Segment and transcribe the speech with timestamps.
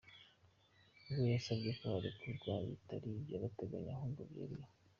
[1.15, 4.67] We yasabye ko barekurwa bitari iby ’agateganyo, ahubwo byeruye.